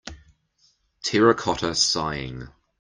Terracotta 1.03 1.75
Sighing. 1.75 2.47